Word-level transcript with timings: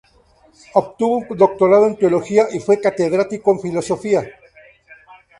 Obtuvo 0.73 1.19
un 1.29 1.37
doctorado 1.37 1.85
en 1.85 1.95
Teología 1.95 2.47
y 2.51 2.59
fue 2.59 2.81
catedrático 2.81 3.51
en 3.51 3.59
Filosofía. 3.59 4.25